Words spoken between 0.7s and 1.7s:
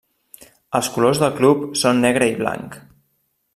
Els colors del club